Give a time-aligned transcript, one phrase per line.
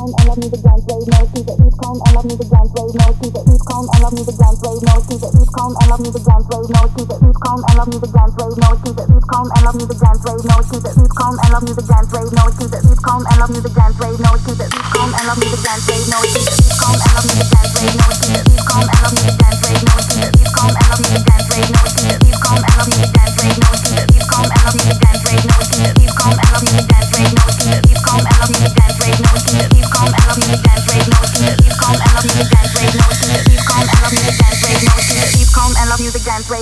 [0.00, 2.72] calm and love music dance rave no keep it keep calm and love music dance
[2.72, 5.50] rave no keep it keep calm and love music dance rave no keep it keep
[5.52, 8.34] calm and love music dance rave no keep it keep calm and love music dance
[8.40, 11.12] rave no keep it keep calm and love music dance rave no keep it keep
[11.20, 13.96] calm and love music dance rave no keep it keep calm and love music dance
[14.00, 16.76] rave no keep it keep calm and love music dance rave no keep it keep
[16.80, 19.59] calm and love music dance rave no keep it keep calm and love music dance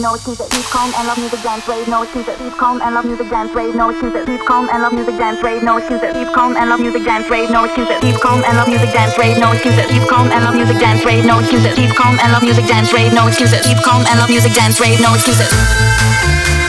[0.00, 3.04] no it keep calm and love music dance rave no it keep calm and love
[3.04, 6.32] music dance rave no it keep calm and love music dance rave no it keep
[6.32, 9.36] calm and love music dance rave no it keep calm and love music dance rave
[9.38, 12.66] no it keep calm and love music dance rave no keep calm and love music
[12.66, 16.59] dance no it keep calm and love music dance rave no keep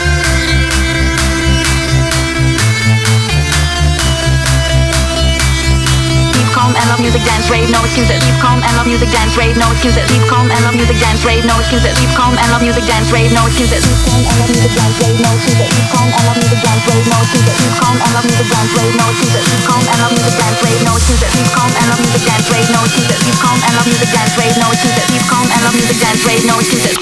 [6.92, 10.04] love music dance rave no excuses keep calm and love music dance rave no excuses
[10.12, 13.08] keep calm and love music dance rave no excuses keep calm and love music dance
[13.08, 16.22] rave no excuses keep calm and love music dance rave no excuses keep calm and
[16.28, 19.42] love music dance rave no excuses keep calm and love music dance rave no excuses
[19.48, 22.46] keep calm and love music dance rave no excuses keep calm and love music dance
[22.52, 25.60] rave no excuses keep calm and love music dance rave no excuses keep calm and
[25.64, 26.94] love music dance rave no excuses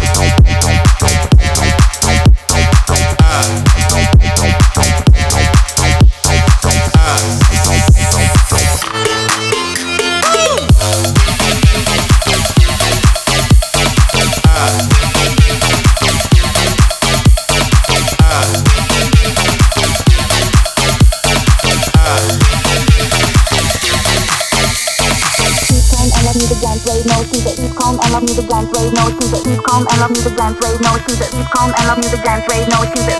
[26.38, 30.80] calm and love music dance rave no excuses keep calm and love music dance rave
[30.80, 33.18] no excuses keep calm and love music dance rave no excuses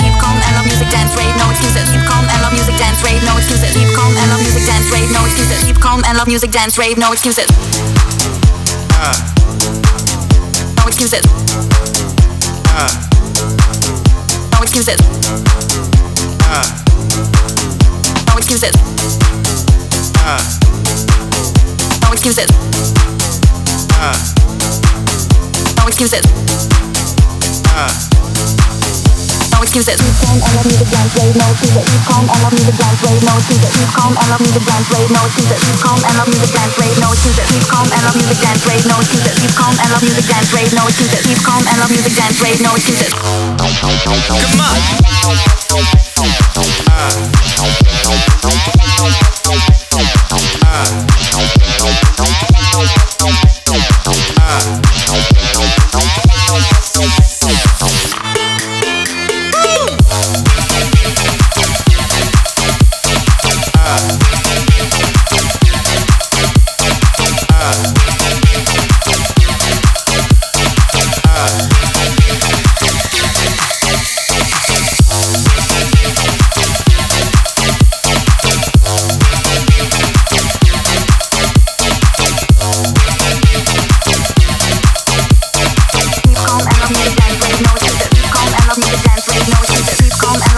[0.00, 3.02] keep calm and love music dance rave no excuses Keep calm and love music dance
[3.04, 6.16] rave no excuses keep calm and love music dance rave no excuses keep calm and
[6.16, 7.46] love music dance rave no excuses
[12.72, 13.00] ah.
[13.02, 13.07] keep
[14.68, 16.62] calm and love music dance rave
[18.26, 18.72] no excuses no excuses
[22.02, 22.48] no excuses
[25.76, 26.22] no excuses no excuses
[29.48, 32.24] no excuses no excuses keep calm and love music dance rave no excuses keep calm
[32.28, 35.20] and love music dance rave no excuses keep calm and love music dance rave no
[35.24, 38.64] excuses keep calm and love dance rave no excuses keep calm and love music dance
[38.68, 41.76] rave no excuses keep calm and love music dance rave no excuses keep calm and
[41.80, 43.08] love music dance rave no excuses
[44.48, 45.67] Come on.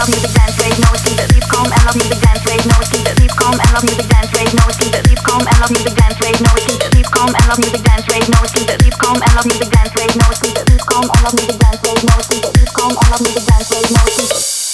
[0.01, 3.13] Love music dance rave no excuses keep calm and love music dance rave no excuses
[3.21, 6.17] keep calm and love music dance rave no excuses keep calm and love music dance
[6.25, 9.33] rave no excuses keep calm and love music dance rave no excuses keep calm and
[9.37, 12.49] love music dance rave no excuses keep calm and love music dance rave no excuses
[12.57, 14.70] keep calm and love music dance rave no excuses